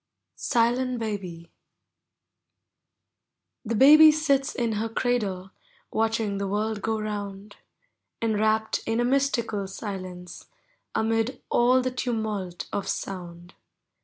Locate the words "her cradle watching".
4.71-6.39